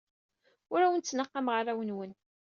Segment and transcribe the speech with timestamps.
[0.73, 2.11] Ur awen-ttnaqameɣ arraw-nwen.